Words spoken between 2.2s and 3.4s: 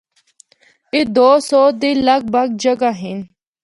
بھک جھگیاں ہن۔